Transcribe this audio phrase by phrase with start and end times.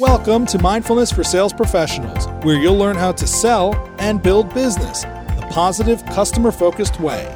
[0.00, 5.02] Welcome to Mindfulness for Sales Professionals, where you'll learn how to sell and build business
[5.02, 7.26] the positive, customer focused way.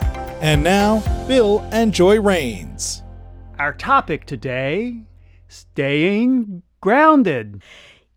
[0.41, 3.03] And now, Bill and Joy Rains.
[3.59, 5.03] Our topic today
[5.49, 7.63] staying grounded.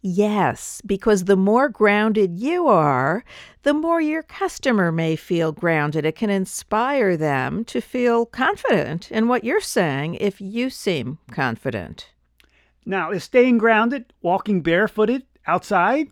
[0.01, 3.25] Yes, because the more grounded you are,
[3.63, 6.05] the more your customer may feel grounded.
[6.05, 12.11] It can inspire them to feel confident in what you're saying if you seem confident.
[12.89, 16.07] Now, is staying grounded walking barefooted outside?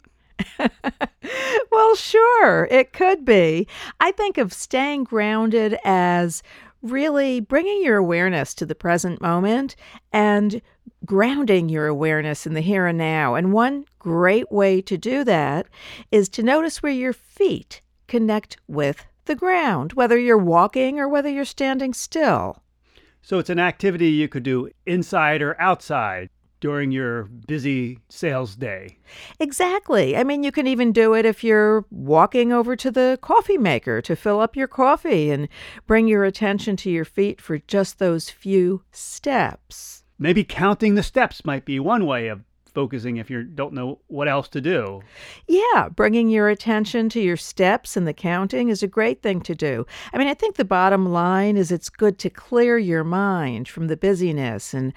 [1.72, 3.68] well, sure, it could be.
[4.00, 6.44] I think of staying grounded as
[6.84, 9.76] really bringing your awareness to the present moment
[10.14, 10.62] and
[11.04, 13.34] grounding your awareness in the here and now.
[13.34, 15.66] And one great way to do that
[16.12, 21.28] is to notice where your feet connect with the ground, whether you're walking or whether
[21.28, 22.62] you're standing still.
[23.24, 26.30] So it's an activity you could do inside or outside
[26.60, 28.98] during your busy sales day.
[29.40, 30.18] Exactly.
[30.18, 34.02] I mean, you can even do it if you're walking over to the coffee maker
[34.02, 35.48] to fill up your coffee and
[35.86, 40.04] bring your attention to your feet for just those few steps.
[40.20, 42.42] Maybe counting the steps might be one way of
[42.78, 45.02] focusing if you don't know what else to do.
[45.48, 49.56] Yeah, bringing your attention to your steps and the counting is a great thing to
[49.56, 49.88] do.
[50.14, 53.88] I mean, I think the bottom line is it's good to clear your mind from
[53.88, 54.94] the busyness and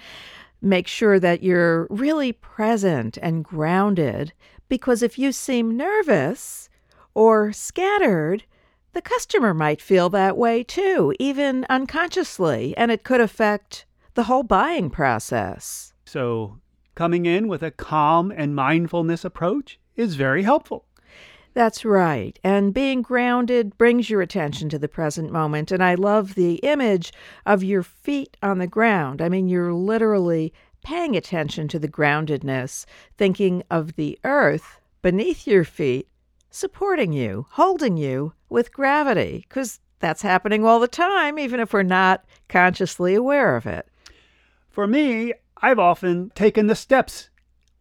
[0.60, 4.32] make sure that you're really present and grounded
[4.68, 6.68] because if you seem nervous
[7.14, 8.44] or scattered,
[8.92, 14.42] the customer might feel that way too, even unconsciously, and it could affect the whole
[14.42, 15.92] buying process.
[16.04, 16.58] So,
[16.94, 20.86] coming in with a calm and mindfulness approach is very helpful.
[21.52, 22.38] That's right.
[22.44, 25.72] And being grounded brings your attention to the present moment.
[25.72, 27.12] And I love the image
[27.44, 29.20] of your feet on the ground.
[29.20, 30.52] I mean, you're literally
[30.84, 32.86] paying attention to the groundedness,
[33.18, 36.08] thinking of the earth beneath your feet,
[36.50, 41.82] supporting you, holding you with gravity, because that's happening all the time, even if we're
[41.82, 43.86] not consciously aware of it.
[44.70, 47.28] For me, I've often taken the steps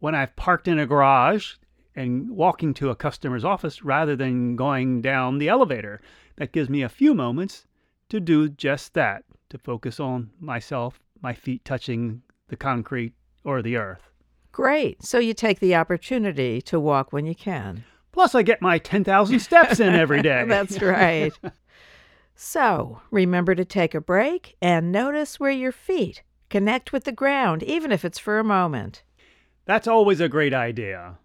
[0.00, 1.54] when I've parked in a garage
[1.94, 6.00] and walking to a customer's office rather than going down the elevator.
[6.36, 7.66] That gives me a few moments
[8.08, 13.14] to do just that, to focus on myself, my feet touching the concrete
[13.44, 14.10] or the earth.
[14.52, 15.02] Great.
[15.02, 17.84] So you take the opportunity to walk when you can.
[18.12, 20.44] Plus, I get my 10,000 steps in every day.
[20.48, 21.32] That's right.
[22.34, 27.62] so remember to take a break and notice where your feet connect with the ground,
[27.62, 29.04] even if it's for a moment.
[29.66, 31.18] That's always a great idea.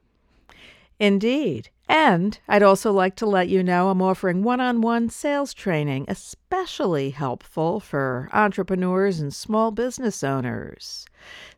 [0.99, 1.69] Indeed.
[1.87, 6.05] And I'd also like to let you know I'm offering one on one sales training,
[6.07, 11.05] especially helpful for entrepreneurs and small business owners.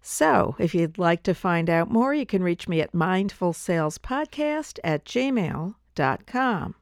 [0.01, 5.05] So if you'd like to find out more, you can reach me at mindfulsalespodcast at
[5.05, 6.75] gmail.com.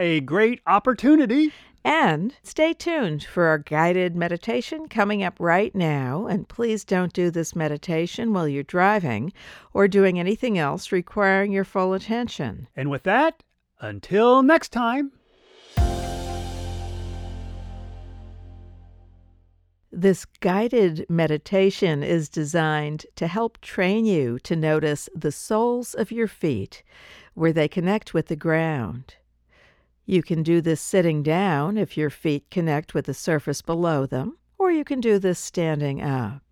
[0.00, 1.52] A great opportunity
[1.84, 6.26] and stay tuned for our guided meditation coming up right now.
[6.26, 9.30] And please don't do this meditation while you're driving
[9.74, 12.66] or doing anything else requiring your full attention.
[12.74, 13.42] And with that,
[13.78, 15.12] until next time.
[19.92, 26.26] This guided meditation is designed to help train you to notice the soles of your
[26.26, 26.82] feet
[27.34, 29.16] where they connect with the ground.
[30.10, 34.38] You can do this sitting down if your feet connect with the surface below them,
[34.58, 36.42] or you can do this standing up.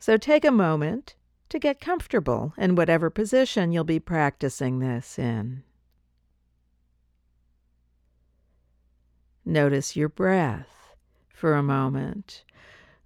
[0.00, 1.14] So take a moment
[1.50, 5.62] to get comfortable in whatever position you'll be practicing this in.
[9.44, 10.96] Notice your breath
[11.32, 12.42] for a moment,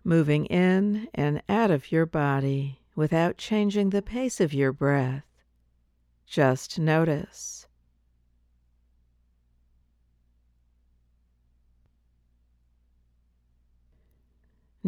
[0.03, 5.27] moving in and out of your body without changing the pace of your breath.
[6.27, 7.60] Just notice.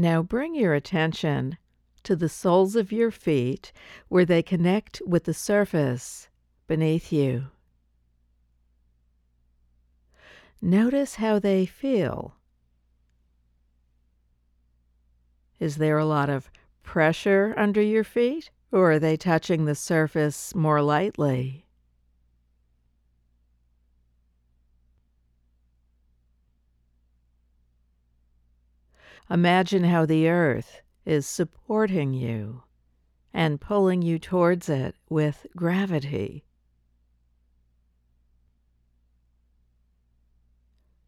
[0.02, 1.58] Now bring your attention
[2.02, 3.70] to the soles of your feet
[4.08, 6.28] where they connect with the surface
[6.66, 7.52] beneath you.
[10.60, 12.34] Notice how they feel.
[15.60, 16.50] Is there a lot of
[16.82, 21.64] pressure under your feet, or are they touching the surface more lightly?
[29.30, 32.62] Imagine how the earth is supporting you
[33.32, 36.44] and pulling you towards it with gravity.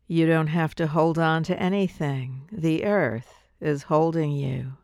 [0.06, 2.48] You don't have to hold on to anything.
[2.52, 4.74] The earth is holding you.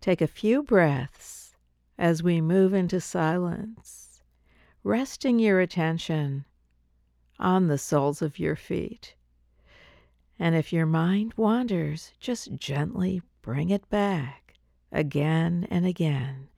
[0.00, 1.56] Take a few breaths
[1.98, 4.22] as we move into silence,
[4.82, 6.44] resting your attention
[7.38, 9.14] on the soles of your feet.
[10.38, 14.54] And if your mind wanders, just gently bring it back
[14.90, 16.48] again and again.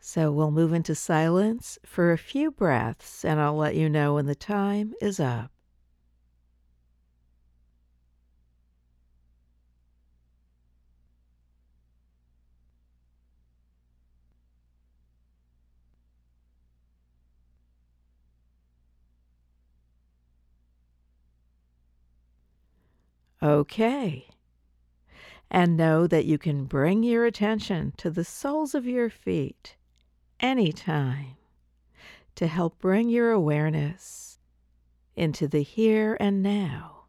[0.00, 4.26] So we'll move into silence for a few breaths, and I'll let you know when
[4.26, 5.50] the time is up.
[23.46, 24.26] Okay.
[25.48, 29.76] And know that you can bring your attention to the soles of your feet
[30.40, 31.36] anytime
[32.34, 34.40] to help bring your awareness
[35.14, 37.04] into the here and now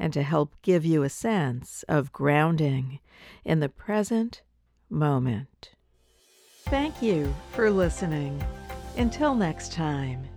[0.00, 2.98] and to help give you a sense of grounding
[3.44, 4.42] in the present
[4.90, 5.70] moment.
[6.64, 8.42] Thank you for listening.
[8.96, 10.28] Until next time.